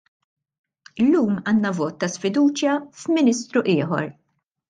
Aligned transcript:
Illum 1.03 1.35
għandna 1.35 1.73
vot 1.81 1.99
ta' 2.03 2.09
sfiduċja 2.13 2.79
f'ministru 3.05 3.65
ieħor. 3.77 4.09